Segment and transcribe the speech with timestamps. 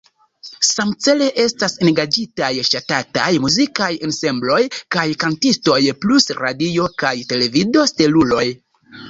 [0.67, 4.57] Samcele estas engaĝitaj ŝatataj muzikaj ensembloj
[4.97, 8.45] kaj kantistoj plus radio- kaj televido-steluloj.